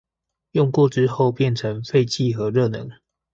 [0.53, 2.89] 用過之後變成廢氣和熱能